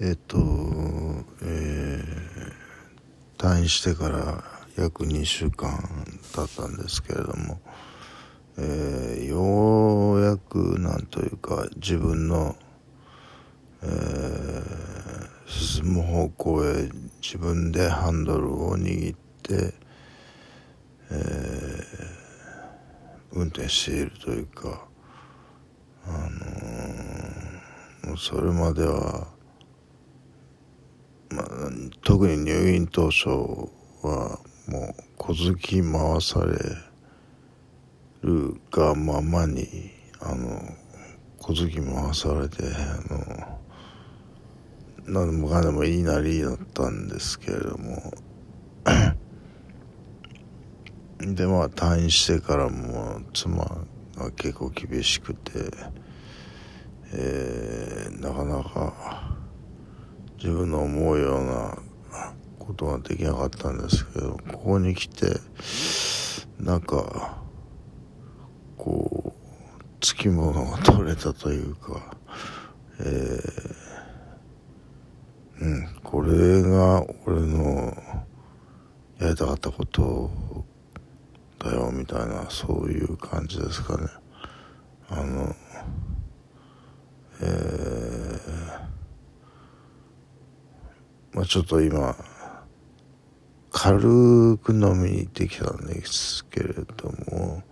[0.00, 0.38] えっ、と、
[1.42, 4.44] えー、退院してから
[4.76, 5.70] 約2週間
[6.36, 7.60] 経ったんですけれども、
[8.58, 12.54] えー、ようやくなんというか自分の、
[13.82, 16.88] えー、進む方向へ
[17.20, 19.74] 自分でハンドルを握って、
[21.10, 21.82] えー、
[23.32, 24.86] 運転しているというか、
[26.06, 26.10] あ
[28.06, 29.36] のー、それまでは
[31.30, 31.46] まあ、
[32.02, 36.56] 特に入院当初はもう小突き回され
[38.22, 39.66] るがままに
[40.20, 40.60] あの
[41.38, 43.58] 小突き回されてあの
[45.06, 48.12] 何でもかんでもいいなりだったんですけれども。
[51.20, 53.64] でまあ退院してからも妻
[54.16, 55.50] が結構厳しくて、
[57.12, 59.37] えー、なかなか
[60.38, 61.76] 自分の思うような
[62.60, 65.26] ことができなかったんですけどここに来て
[66.60, 67.38] なんか
[68.76, 72.16] こうつきものが取れたというか
[73.00, 77.96] えー、うんこれが俺の
[79.18, 80.30] やりたかったこと
[81.58, 84.06] だよみたいなそういう感じですかね。
[85.10, 85.52] あの
[87.40, 88.17] えー
[91.38, 92.16] まあ、ちょっと今
[93.70, 97.62] 軽く飲みに行ってきたんですけれども、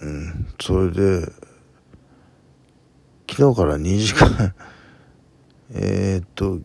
[0.00, 1.22] うん、それで
[3.28, 4.54] 昨日から2時間
[5.74, 6.62] えっと今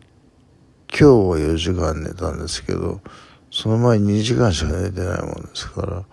[0.88, 3.00] 日は4時間寝たんですけど
[3.50, 6.04] その前に2時間しか寝てないもんですから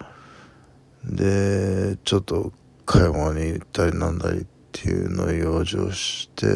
[1.04, 2.52] でちょっと
[2.88, 6.48] 買い物に行ったりなんだりっていうのを養生して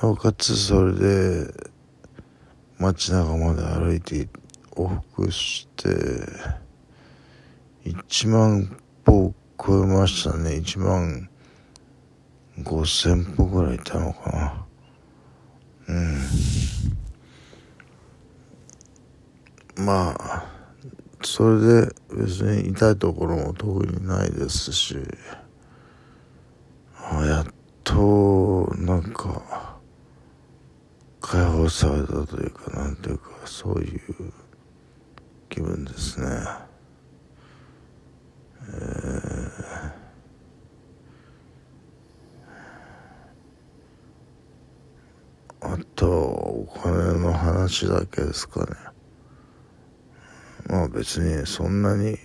[0.00, 1.52] なおかつそれで
[2.78, 4.28] 街中まで歩いて
[4.76, 5.88] 往復して
[7.84, 10.50] 1万歩超えましたね。
[10.50, 11.28] 1万
[12.60, 14.66] 5000歩ぐらい行ったのかな。
[15.88, 15.92] う
[19.82, 19.84] ん。
[19.84, 20.46] まあ
[21.22, 24.96] それで別に痛いところも特にないですし
[26.94, 27.46] あやっ
[27.82, 29.57] となんか
[31.28, 34.32] 解放されたというかなんていうかそういう
[35.50, 36.26] 気分ですね。
[38.62, 48.68] えー、あとお金の話だけですかね。
[50.66, 52.16] まあ別にそんなに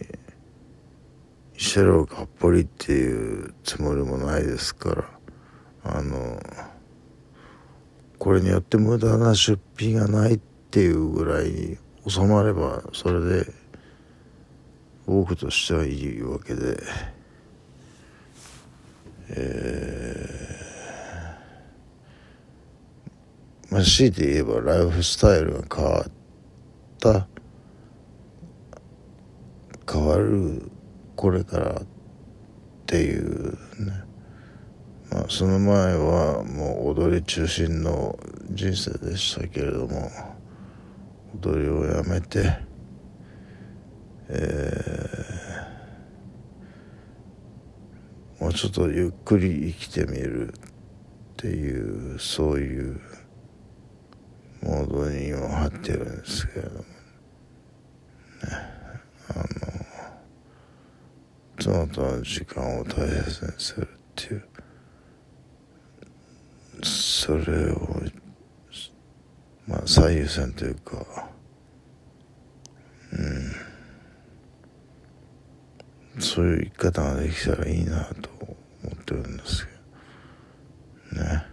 [1.57, 5.09] シェロがっぽりっていうつもりもないですから
[5.83, 6.41] あの
[8.23, 10.37] これによって無駄な出費がないっ
[10.71, 13.45] ていうぐらいに収まればそれで
[15.05, 16.77] 僕としてはいいわけで。
[19.27, 26.11] えー、まあ強いて言えばライフスタイルが変わっ
[26.99, 27.27] た。
[29.91, 30.71] 変わる
[31.17, 31.85] これからっ
[32.85, 33.51] ていう
[33.85, 34.12] ね。
[35.13, 38.17] まあ、その前はもう踊り中心の
[38.49, 40.09] 人生でしたけれども
[41.39, 42.57] 踊りをやめて、
[44.29, 50.55] えー、もうちょっとゆっくり生きてみるっ
[51.37, 52.99] ていうそういう
[54.63, 56.79] モードに今入ってるんですけれども。
[56.79, 56.85] ね。
[59.29, 59.43] あの
[61.59, 64.52] 妻との時間を大切にするっていう。
[67.25, 68.01] それを
[69.65, 71.29] まあ最優先というか
[73.13, 73.15] う
[76.19, 76.21] ん。
[76.21, 78.57] そういう生き方ができたらいいなと思
[78.93, 79.71] ってるんですけ
[81.15, 81.45] どね。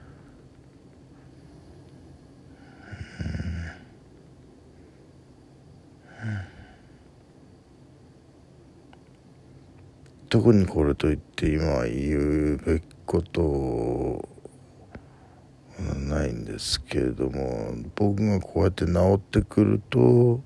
[10.29, 14.10] 特にこれといって今言うべきことを
[16.51, 20.43] ですけれども僕がこうやって治ってくると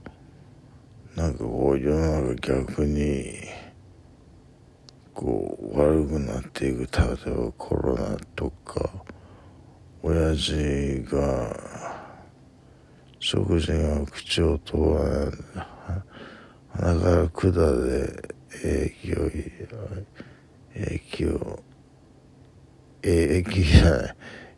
[1.17, 3.35] なんかこう世の中逆に
[5.15, 6.81] こう悪くなっていく。
[6.81, 8.91] 例えばコロナとか
[10.03, 11.57] 親父が
[13.21, 14.83] 食事が口を通ら
[15.25, 16.03] ない。
[16.77, 18.35] 鼻から管で
[18.65, 19.31] 液を
[20.75, 21.63] 液を
[23.03, 24.17] 液じゃない。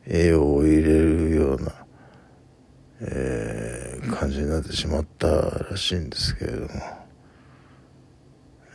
[0.09, 1.73] 栄養を入れるような、
[3.01, 6.69] えー、感じになってしまったらしいんですけれども、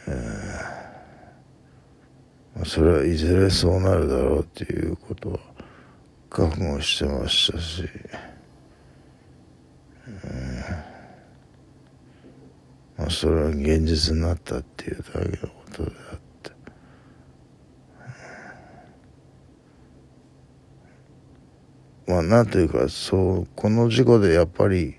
[0.08, 0.16] えー
[2.56, 5.40] まあ、それはいずれそうなるだろうっていうことは
[6.30, 7.86] 覚悟してましたし、
[10.08, 16.21] えーまあ、それは現実になったっていうだけのことであって。
[22.12, 24.96] まあなんというかそうこの事故でやっぱり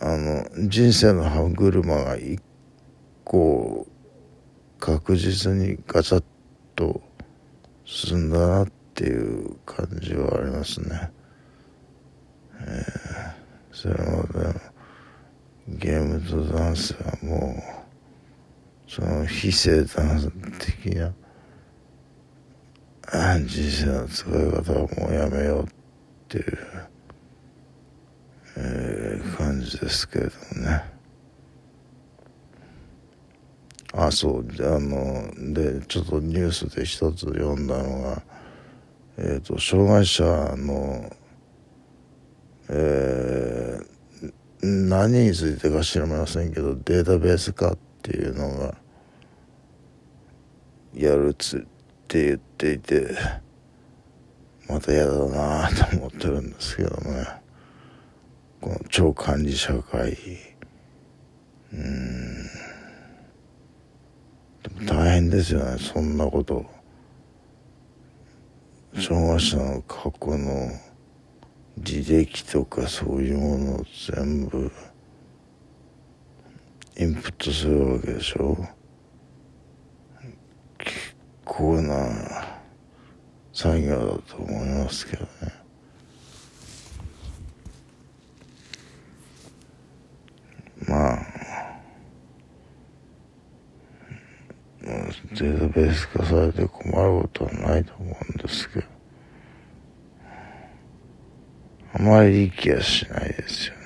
[0.00, 2.40] あの人生の歯車が一
[3.24, 3.88] 個
[4.78, 6.24] 確実にガチャッ
[6.76, 7.02] と
[7.84, 11.10] 進んだなっていう感じはありますね。
[12.60, 14.60] えー、それまで
[15.68, 17.56] ゲームとダンスはも
[18.88, 20.30] うその非生誕
[20.60, 21.12] 的な
[23.12, 25.66] 人生の使い方はもうやめようっ
[26.28, 26.58] ていう、
[28.56, 30.84] えー、感じですけれどもね。
[33.92, 38.22] あ、そう、あの、で、ちょっとニュースで一つ読んだのが、
[39.18, 40.24] えっ、ー、と、障害者
[40.56, 41.14] の、
[42.70, 44.32] えー、
[44.62, 48.74] 何についてか知りませんけど、データベース化っていうのが、
[50.94, 51.66] やるつ
[52.12, 53.16] って言っていて
[54.68, 57.26] また嫌だなと思ってるんですけどね。
[58.60, 60.14] この超管理社会。
[61.72, 62.44] うん。
[64.62, 66.66] でも大変ですよねそんなこと。
[68.94, 70.70] 障害者の過去の
[71.80, 74.70] 履歴とかそういうものを全部
[76.98, 78.81] インプットするわけでしょ？
[81.62, 82.58] 構な
[83.52, 85.28] 作業だと思いますけどね。
[90.88, 91.18] まあ、
[94.82, 98.86] データベース化されて困ることはないと思うんですけど、
[101.94, 103.81] あまりいい気はしないですよね。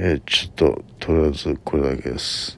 [0.00, 2.56] えー、ちょっと、とりあえずこれだけです。